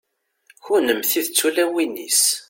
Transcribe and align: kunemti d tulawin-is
kunemti 0.63 1.21
d 1.25 1.27
tulawin-is 1.37 2.21